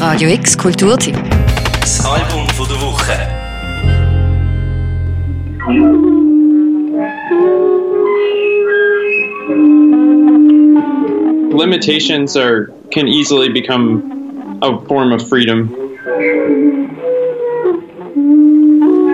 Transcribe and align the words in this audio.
Radio 0.00 0.30
X 0.30 0.56
Kulturtipp. 0.56 1.14
Das 1.78 2.02
Album 2.06 2.48
von 2.56 2.66
der 2.66 2.80
Woche. 2.80 3.12
Limitations 11.54 12.34
are 12.34 12.72
can 12.90 13.08
easily 13.08 13.50
become 13.50 14.58
a 14.62 14.78
form 14.86 15.12
of 15.12 15.28
freedom. 15.28 15.68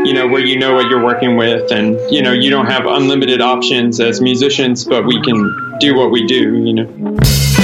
You 0.06 0.14
know, 0.14 0.28
where 0.28 0.44
you 0.44 0.56
know 0.56 0.74
what 0.74 0.88
you're 0.88 1.02
working 1.02 1.36
with, 1.36 1.72
and 1.72 1.98
you 2.12 2.22
know, 2.22 2.32
you 2.32 2.48
don't 2.48 2.70
have 2.70 2.86
unlimited 2.86 3.40
options 3.40 3.98
as 3.98 4.20
musicians, 4.20 4.84
but 4.84 5.04
we 5.04 5.20
can 5.20 5.52
do 5.80 5.96
what 5.96 6.12
we 6.12 6.24
do, 6.28 6.62
you 6.62 6.74
know. 6.74 7.55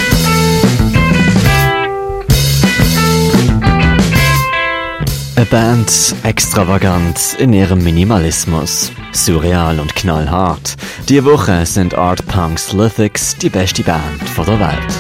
Eine 5.42 5.50
Band 5.50 6.14
extravagant 6.22 7.34
in 7.36 7.52
ihrem 7.52 7.82
Minimalismus. 7.82 8.92
Surreal 9.10 9.80
und 9.80 9.92
knallhart. 9.96 10.76
Die 11.08 11.24
Woche 11.24 11.66
sind 11.66 11.96
Art 11.96 12.24
Punks 12.28 12.72
Lithics 12.72 13.36
die 13.38 13.48
beste 13.48 13.82
Band 13.82 14.22
von 14.22 14.46
der 14.46 14.60
Welt. 14.60 14.94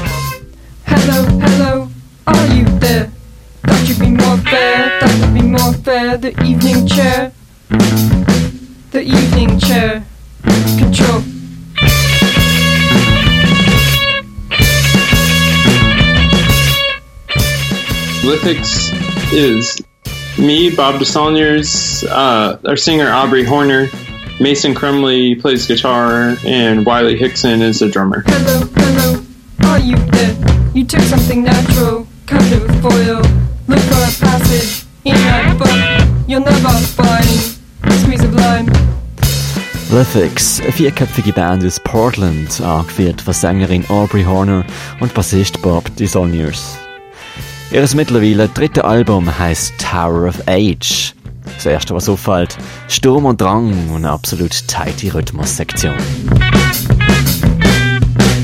Hello, 0.84 1.28
hello, 1.38 1.88
are 2.24 2.46
you 2.48 2.64
there? 2.80 3.08
Thought 3.64 3.88
you'd 3.88 4.00
be 4.00 4.10
more 4.10 4.36
fair, 4.38 4.90
thought 4.98 5.16
you'd 5.20 5.32
be 5.32 5.42
more 5.42 5.74
fair. 5.84 6.18
The 6.18 6.32
evening 6.42 6.88
chair, 6.88 7.30
the 8.90 9.02
evening 9.02 9.60
chair, 9.60 10.02
control. 10.76 11.22
Lithics 18.24 18.92
is 19.32 19.80
me, 20.38 20.74
Bob 20.74 21.00
DeSaulniers, 21.00 22.04
uh, 22.08 22.58
our 22.66 22.76
singer 22.76 23.10
Aubrey 23.10 23.44
Horner, 23.44 23.88
Mason 24.40 24.74
Crumley 24.74 25.40
plays 25.40 25.66
guitar, 25.66 26.36
and 26.44 26.84
Wiley 26.86 27.16
Hickson 27.16 27.62
is 27.62 27.82
a 27.82 27.88
drummer. 27.88 28.24
Hello, 28.26 28.66
hello, 28.76 29.22
are 29.64 29.78
you 29.78 29.96
there? 30.10 30.36
You 30.74 30.84
took 30.84 31.02
something 31.02 31.42
natural, 31.42 32.06
covered 32.26 32.52
it 32.52 32.62
with 32.62 32.82
foil. 32.82 33.22
Look 33.68 33.80
for 33.80 33.94
a 33.94 34.12
passage 34.20 34.86
in 35.04 35.14
that 35.14 35.58
book. 35.58 36.28
You'll 36.28 36.40
never 36.40 36.68
find 36.96 37.24
a 37.84 37.92
squeeze 37.98 38.24
of 38.24 38.34
lime. 38.34 38.66
Lithics, 39.90 40.60
eine 40.60 40.72
vierköpfige 40.72 41.32
Band 41.32 41.64
aus 41.64 41.78
Portland, 41.78 42.60
angeführt 42.62 43.20
von 43.20 43.34
Sängerin 43.34 43.84
Aubrey 43.90 44.24
Horner 44.24 44.64
und 45.00 45.12
Bassist 45.12 45.60
Bob 45.60 45.94
DeSaulniers. 45.96 46.81
Ihres 47.72 47.94
mittlerweile 47.94 48.50
dritte 48.50 48.84
Album 48.84 49.38
heißt 49.38 49.72
Tower 49.78 50.28
of 50.28 50.42
Age. 50.46 51.14
Das 51.54 51.64
erste, 51.64 51.94
was 51.94 52.06
auffällt, 52.06 52.58
Sturm 52.88 53.24
und 53.24 53.40
Drang 53.40 53.88
und 53.88 53.96
eine 53.96 54.10
absolut 54.10 54.68
tighte 54.68 55.14
Rhythmussektion. 55.14 55.96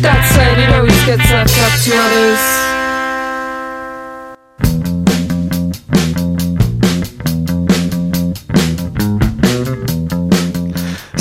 That 0.00 0.24
said, 0.32 0.58
it 0.58 0.72
always 0.72 1.04
gets 1.04 1.30
up. 1.30 1.46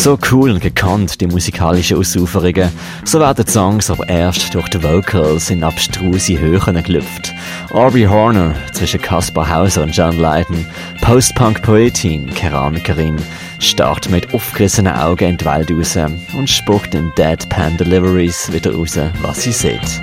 So 0.08 0.17
cool 0.31 0.52
und 0.52 0.61
gekannt, 0.61 1.19
die 1.19 1.27
musikalischen 1.27 1.97
Ausuferungen, 1.97 2.69
so 3.03 3.19
werden 3.19 3.44
die 3.45 3.52
Songs 3.52 3.91
aber 3.91 4.08
erst 4.08 4.53
durch 4.53 4.69
die 4.69 4.81
Vocals 4.81 5.50
in 5.50 5.66
abstruse 5.66 6.39
Höhen 6.39 6.81
gelüpft. 6.81 7.33
Aubrey 7.72 8.05
Horner 8.05 8.55
zwischen 8.72 9.02
Caspar 9.02 9.50
Hauser 9.50 9.83
und 9.83 9.94
John 9.94 10.16
Lydon, 10.16 10.66
Post-Punk-Poetin, 11.02 12.33
Keramikerin, 12.33 13.17
starrt 13.59 14.09
mit 14.09 14.33
aufgerissenen 14.33 14.95
Augen 14.95 15.31
in 15.31 15.38
die 15.38 15.44
Welt 15.44 15.69
raus 15.69 15.97
und 16.38 16.50
spuckt 16.50 16.96
in 16.96 17.12
Deadpan 17.17 17.75
Deliveries 17.75 18.50
wieder 18.53 18.73
raus, 18.73 18.97
was 19.22 19.44
sie 19.44 19.51
sieht. 19.51 20.01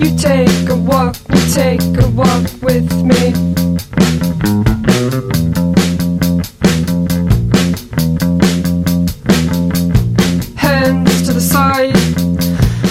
You 0.00 0.16
take 0.16 0.70
a 0.70 0.74
walk, 0.74 1.16
you 1.34 1.52
take 1.52 1.82
a 2.02 2.08
walk 2.16 2.46
with 2.62 2.90
me. 3.02 3.55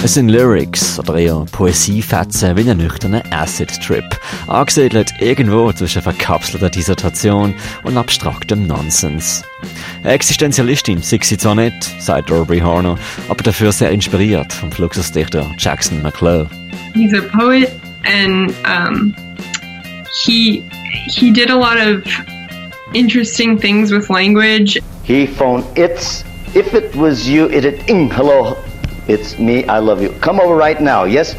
Es 0.05 0.13
sind 0.13 0.29
Lyrics 0.29 0.99
oder 0.99 1.15
eher 1.15 1.45
Poesiefetzen 1.51 2.55
wie 2.55 2.69
ein 2.69 2.77
nüchterner 2.77 3.23
Acid-Trip, 3.31 4.05
angesiedelt 4.45 5.11
irgendwo 5.19 5.71
zwischen 5.71 6.03
verkapselter 6.03 6.69
Dissertation 6.69 7.55
und 7.83 7.97
abstraktem 7.97 8.67
Nonsens. 8.67 9.43
Eine 10.03 10.13
Existenzialistin 10.13 11.01
sei 11.01 11.17
sie 11.23 11.39
zwar 11.39 11.55
nicht, 11.55 11.83
sagt 11.99 12.31
Aubrey 12.31 12.59
Horner, 12.59 12.99
aber 13.29 13.41
dafür 13.41 13.71
sehr 13.71 13.89
inspiriert 13.89 14.53
vom 14.53 14.71
Fluxusdichter 14.71 15.49
Jackson 15.57 16.03
McClough. 16.03 16.47
he's 16.93 17.15
a 17.15 17.23
poet 17.35 17.71
and 18.03 18.53
um, 18.67 19.15
he 20.23 20.69
he 21.07 21.31
did 21.31 21.49
a 21.49 21.55
lot 21.57 21.77
of 21.79 22.03
interesting 22.93 23.57
things 23.57 23.91
with 23.91 24.07
language 24.11 24.79
He 25.01 25.25
phoned 25.25 25.65
it's 25.75 26.23
if 26.53 26.75
it 26.75 26.95
was 26.95 27.27
you 27.27 27.49
it'd 27.49 27.89
ing 27.89 28.11
hello 28.11 28.55
it's 29.07 29.37
me 29.37 29.65
I 29.65 29.79
love 29.79 30.01
you. 30.01 30.09
Come 30.21 30.39
over 30.39 30.55
right 30.55 30.79
now. 30.81 31.03
Yes 31.05 31.35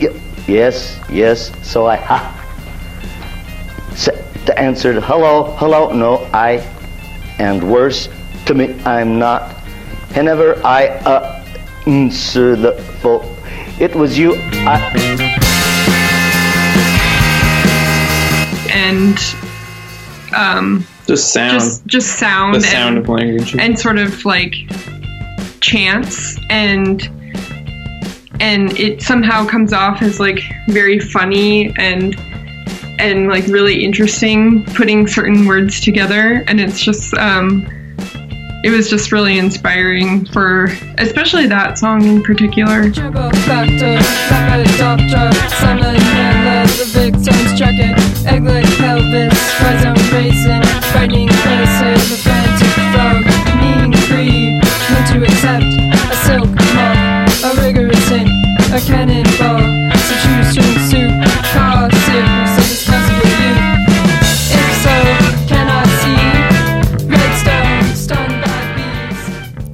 yes 0.46 0.98
yes 1.10 1.50
so 1.62 1.86
I 1.86 1.96
ha. 1.96 2.32
S- 3.92 4.08
the 4.46 4.56
answered 4.58 5.02
hello 5.02 5.54
hello 5.58 5.92
no 5.92 6.28
I 6.32 6.62
and 7.38 7.70
worse 7.70 8.08
to 8.46 8.54
me 8.54 8.78
I'm 8.84 9.18
not. 9.18 9.52
Whenever 10.14 10.56
I 10.64 10.86
uh 11.04 11.44
answer 11.86 12.54
the 12.56 12.72
phone 13.02 13.24
it 13.78 13.94
was 13.94 14.16
you 14.16 14.34
I. 14.66 14.78
And 18.70 19.18
um, 20.34 20.86
Just 21.06 21.32
sound. 21.32 21.52
just 21.60 21.86
just 21.86 22.18
sound 22.18 22.54
the 22.56 22.60
sound 22.60 22.96
and, 22.96 23.04
of 23.04 23.08
language. 23.08 23.56
and 23.58 23.78
sort 23.78 23.98
of 23.98 24.24
like 24.24 24.54
chance 25.60 26.38
and 26.50 27.08
and 28.40 28.78
it 28.78 29.02
somehow 29.02 29.46
comes 29.46 29.72
off 29.72 30.02
as 30.02 30.20
like 30.20 30.40
very 30.68 30.98
funny 30.98 31.74
and 31.78 32.16
and 32.98 33.28
like 33.28 33.46
really 33.46 33.84
interesting 33.84 34.64
putting 34.74 35.06
certain 35.06 35.46
words 35.46 35.80
together. 35.80 36.44
And 36.48 36.60
it's 36.60 36.80
just 36.80 37.14
um 37.14 37.66
it 38.64 38.70
was 38.70 38.90
just 38.90 39.12
really 39.12 39.38
inspiring 39.38 40.24
for 40.26 40.64
especially 40.98 41.46
that 41.46 41.78
song 41.78 42.02
in 42.04 42.22
particular 42.22 42.90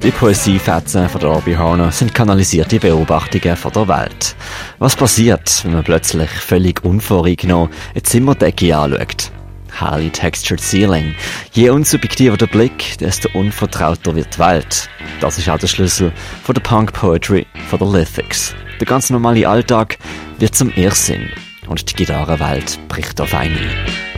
Die 0.03 0.11
Poesiefetzen 0.11 1.07
von 1.07 1.21
der 1.21 1.57
Horner 1.57 1.89
sind 1.93 2.13
kanalisierte 2.13 2.77
Beobachtungen 2.77 3.55
von 3.55 3.71
der 3.71 3.87
Welt. 3.87 4.35
Was 4.77 4.97
passiert, 4.97 5.63
wenn 5.63 5.71
man 5.71 5.83
plötzlich 5.85 6.29
völlig 6.29 6.83
unvoreingenommen 6.83 7.69
eine 7.93 8.03
Zimmerdecke 8.03 8.75
anschaut? 8.75 9.31
Highly 9.79 10.09
Textured 10.09 10.59
Ceiling. 10.59 11.15
Je 11.53 11.69
unsubjektiver 11.69 12.35
der 12.35 12.47
Blick, 12.47 12.97
desto 12.97 13.29
unvertrauter 13.33 14.13
wird 14.13 14.35
die 14.35 14.39
Welt. 14.39 14.89
Das 15.21 15.37
ist 15.37 15.47
auch 15.47 15.57
der 15.57 15.67
Schlüssel 15.67 16.11
von 16.43 16.53
der 16.53 16.61
Punk 16.61 16.91
Poetry 16.91 17.47
von 17.69 17.79
der 17.79 17.87
Lithics. 17.87 18.53
Der 18.81 18.85
ganz 18.85 19.09
normale 19.09 19.47
Alltag 19.47 19.97
wird 20.37 20.53
zum 20.53 20.69
Irrsinn 20.71 21.29
und 21.67 21.89
die 21.89 21.93
Gitarrenwelt 21.93 22.77
bricht 22.89 23.21
auf 23.21 23.33
einen 23.33 23.55
ein. 23.55 24.12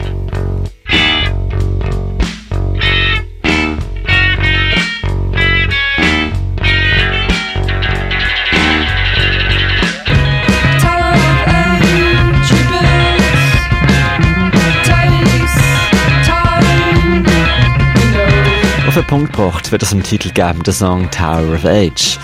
Auf 18.96 19.02
den 19.02 19.08
Punkt 19.08 19.32
gebracht 19.34 19.72
wird 19.72 19.82
es 19.82 19.92
im 19.92 20.02
titelgebenden 20.02 20.72
Song 20.72 21.10
Tower 21.10 21.52
of 21.52 21.66
Age. 21.66 22.18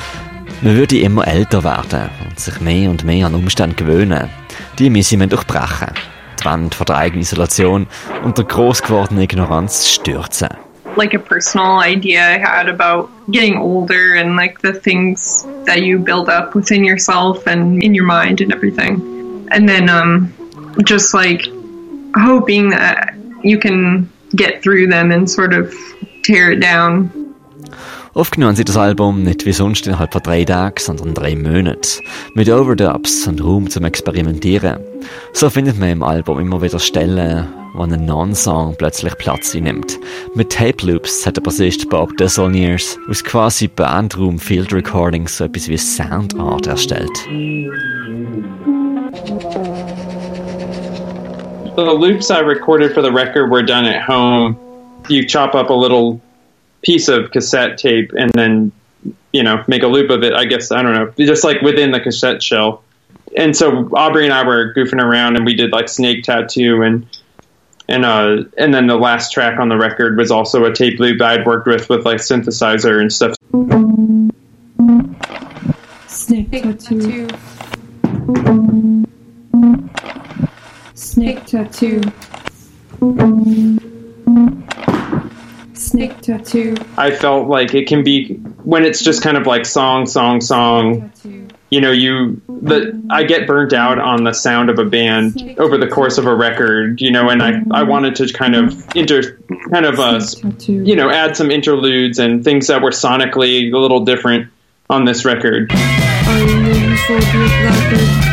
Man 0.62 0.74
würde 0.74 1.00
immer 1.00 1.28
älter 1.28 1.62
werden 1.64 2.08
und 2.26 2.40
sich 2.40 2.62
mehr 2.62 2.88
und 2.88 3.04
mehr 3.04 3.26
an 3.26 3.34
Umstände 3.34 3.76
gewöhnen. 3.76 4.30
Die 4.78 4.88
müssen 4.88 5.20
wir 5.20 5.26
durchbrechen. 5.26 5.92
Die 6.40 6.44
Wand 6.46 6.74
vor 6.74 6.86
der 6.86 6.96
eigenen 6.96 7.20
Isolation 7.20 7.86
und 8.24 8.38
der 8.38 8.46
gross 8.46 8.80
gewordenen 8.80 9.24
Ignoranz 9.24 9.86
stürzen. 9.86 10.48
like 10.96 11.12
a 11.12 11.18
personal 11.18 11.78
idea 11.82 12.20
I 12.20 12.38
had 12.38 12.70
about 12.70 13.10
getting 13.30 13.58
older 13.58 14.14
and 14.14 14.36
like 14.36 14.62
the 14.62 14.72
things 14.72 15.46
that 15.66 15.82
you 15.82 15.98
build 15.98 16.30
up 16.30 16.54
within 16.54 16.84
yourself 16.84 17.46
and 17.46 17.82
in 17.82 17.94
your 17.94 18.06
mind 18.06 18.40
and 18.40 18.50
everything. 18.50 19.02
And 19.50 19.68
then 19.68 19.90
um 19.90 20.32
just 20.86 21.12
like 21.12 21.42
hoping 22.16 22.70
that 22.70 23.14
you 23.42 23.58
can 23.58 24.08
get 24.34 24.62
through 24.62 24.86
them 24.86 25.12
and 25.12 25.28
sort 25.28 25.52
of 25.52 25.74
tear 26.22 26.52
it 26.52 26.62
down. 26.62 27.10
Aufgenommen 28.14 28.56
sie 28.56 28.64
das 28.64 28.76
Album 28.76 29.22
nicht 29.22 29.46
wie 29.46 29.52
sonst 29.52 29.86
innerhalb 29.86 30.12
von 30.12 30.22
drei 30.22 30.44
Tagen, 30.44 30.74
sondern 30.78 31.14
drei 31.14 31.34
Monaten. 31.34 32.02
Mit 32.34 32.50
Overdubs 32.50 33.26
und 33.26 33.42
Raum 33.42 33.70
zum 33.70 33.84
Experimentieren. 33.84 34.80
So 35.32 35.48
findet 35.48 35.78
man 35.78 35.88
im 35.88 36.02
Album 36.02 36.38
immer 36.38 36.60
wieder 36.60 36.78
Stellen, 36.78 37.48
wo 37.72 37.84
ein 37.84 38.04
Non-Song 38.04 38.74
plötzlich 38.76 39.16
Platz 39.16 39.54
einnimmt. 39.54 39.98
Mit 40.34 40.52
Tape 40.52 40.86
Loops 40.86 41.24
hat 41.24 41.38
der 41.38 41.40
Bassist 41.40 41.88
Bob 41.88 42.14
Desaulniers 42.18 42.98
aus 43.08 43.24
quasi 43.24 43.66
Bandraum 43.66 44.38
Field 44.38 44.74
Recordings 44.74 45.38
so 45.38 45.44
etwas 45.44 45.68
wie 45.68 45.78
Soundart 45.78 46.66
erstellt. 46.66 47.16
The 51.74 51.82
loops 51.82 52.30
I 52.30 52.40
recorded 52.40 52.92
for 52.92 53.02
the 53.02 53.10
record 53.10 53.50
were 53.50 53.64
done 53.64 53.86
at 53.86 54.06
home. 54.06 54.58
You 55.08 55.26
chop 55.26 55.54
up 55.54 55.70
a 55.70 55.74
little 55.74 56.20
piece 56.82 57.08
of 57.08 57.30
cassette 57.30 57.78
tape 57.78 58.12
and 58.12 58.30
then, 58.34 58.72
you 59.32 59.42
know, 59.42 59.64
make 59.66 59.82
a 59.82 59.86
loop 59.86 60.10
of 60.10 60.22
it. 60.22 60.32
I 60.32 60.44
guess, 60.44 60.70
I 60.70 60.82
don't 60.82 60.94
know, 60.94 61.12
just 61.18 61.44
like 61.44 61.62
within 61.62 61.90
the 61.90 62.00
cassette 62.00 62.42
shell. 62.42 62.82
And 63.36 63.56
so 63.56 63.88
Aubrey 63.94 64.24
and 64.24 64.34
I 64.34 64.44
were 64.46 64.74
goofing 64.74 65.02
around 65.02 65.36
and 65.36 65.46
we 65.46 65.54
did 65.54 65.72
like 65.72 65.88
Snake 65.88 66.24
Tattoo 66.24 66.82
and 66.82 67.06
and 67.88 68.04
uh 68.04 68.44
and 68.56 68.72
then 68.72 68.86
the 68.86 68.96
last 68.96 69.32
track 69.32 69.58
on 69.58 69.68
the 69.68 69.76
record 69.76 70.16
was 70.16 70.30
also 70.30 70.64
a 70.64 70.72
tape 70.72 71.00
loop 71.00 71.20
I'd 71.20 71.44
worked 71.44 71.66
with 71.66 71.88
with 71.88 72.04
like 72.04 72.18
synthesizer 72.18 73.00
and 73.00 73.12
stuff. 73.12 73.34
Snake 76.06 76.50
tattoo. 76.52 77.28
Snake 80.94 81.44
tattoo. 81.46 82.00
Snake 85.82 86.20
tattoo. 86.20 86.76
I 86.96 87.10
felt 87.10 87.48
like 87.48 87.74
it 87.74 87.86
can 87.88 88.02
be 88.04 88.34
when 88.64 88.84
it's 88.84 89.02
just 89.02 89.22
kind 89.22 89.36
of 89.36 89.46
like 89.46 89.66
song 89.66 90.06
song 90.06 90.40
song 90.40 91.10
Tattoo. 91.10 91.48
you 91.70 91.80
know 91.80 91.90
you 91.90 92.40
the 92.48 93.02
I 93.10 93.24
get 93.24 93.46
burnt 93.48 93.72
out 93.72 93.98
on 93.98 94.22
the 94.24 94.32
sound 94.32 94.70
of 94.70 94.78
a 94.78 94.84
band 94.84 95.56
over 95.58 95.76
the 95.76 95.88
course 95.88 96.18
of 96.18 96.26
a 96.26 96.34
record 96.34 97.00
you 97.00 97.10
know 97.10 97.28
and 97.28 97.42
I 97.42 97.60
I 97.72 97.82
wanted 97.82 98.14
to 98.16 98.32
kind 98.32 98.54
of 98.54 98.74
inter 98.94 99.38
kind 99.72 99.84
of 99.84 99.98
uh 99.98 100.20
you 100.68 100.94
know 100.94 101.10
add 101.10 101.36
some 101.36 101.50
interludes 101.50 102.18
and 102.20 102.44
things 102.44 102.68
that 102.68 102.80
were 102.82 102.90
sonically 102.90 103.72
a 103.72 103.76
little 103.76 104.04
different 104.04 104.50
on 104.88 105.04
this 105.04 105.24
record 105.24 105.72
Are 105.72 106.38
you 106.38 106.56
moving 106.56 106.96
forward 106.98 107.24
with? 107.34 108.32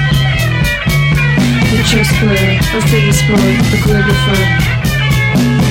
The 1.70 1.84
chess 1.86 2.10
player, 2.20 2.60
a 2.60 2.82
face 2.88 3.22
boy, 3.24 3.56
the 3.72 3.78
calligrapher. 3.84 5.69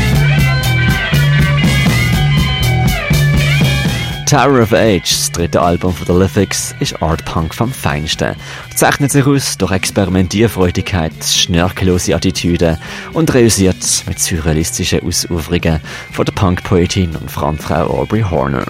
Tower 4.29 4.61
of 4.61 4.75
Age, 4.75 5.09
das 5.09 5.33
dritte 5.33 5.63
Album 5.63 5.95
von 5.95 6.07
der 6.07 6.19
Lithics, 6.19 6.75
ist 6.81 7.03
Art 7.03 7.25
Punk 7.25 7.55
vom 7.55 7.73
Feinsten. 7.73 8.37
Zeichnet 8.75 9.11
sich 9.11 9.25
aus 9.25 9.57
durch 9.57 9.73
Experimentierfreudigkeit, 9.73 11.15
schnörkellose 11.25 12.15
Attitüde 12.15 12.79
und 13.15 13.33
reüssiert 13.33 14.05
mit 14.07 14.19
surrealistischen 14.21 15.03
Ausuferungen 15.03 15.81
von 16.13 16.27
der 16.27 16.33
Punk-Poetin 16.33 17.17
und 17.17 17.31
Frontfrau 17.31 17.87
Aubrey 17.87 18.21
Horner. 18.21 18.67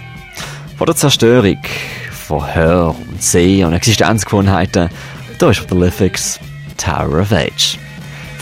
Von 0.77 0.87
der 0.87 0.95
Zerstörung 0.95 1.59
von 2.13 2.55
Hör- 2.55 2.95
und 2.95 3.21
Seh- 3.21 3.65
und 3.65 3.73
Existenzgewohnheiten, 3.73 4.91
da 5.39 5.51
ist 5.51 5.69
der 5.69 5.77
Lithics 5.77 6.39
Tower 6.77 7.23
of 7.23 7.33
Age. 7.33 7.77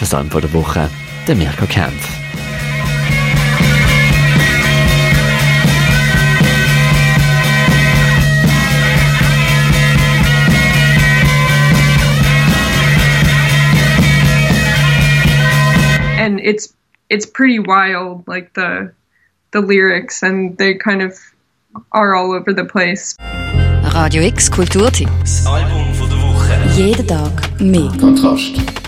Salm 0.02 0.30
von 0.30 0.42
der 0.42 0.52
Woche, 0.52 0.90
der 1.26 1.34
Mirko 1.34 1.64
Kempf. 1.64 2.25
And 16.26 16.40
it's 16.40 16.74
it's 17.08 17.24
pretty 17.24 17.60
wild, 17.60 18.26
like 18.26 18.52
the 18.54 18.90
the 19.52 19.60
lyrics 19.60 20.24
and 20.24 20.58
they 20.58 20.74
kind 20.74 21.00
of 21.00 21.16
are 21.92 22.16
all 22.16 22.32
over 22.32 22.52
the 22.52 22.64
place. 22.64 23.14
Radio 23.94 24.22
X 24.22 24.50
Kulturtipp. 24.50 25.08
Das 25.20 25.46
Album 25.46 25.94
von 25.94 26.08
der 26.10 26.18
Woche. 26.18 26.58
Jeden 26.74 27.06
Tag 27.06 27.60
mehr. 27.60 27.92
Kontrast. 28.00 28.85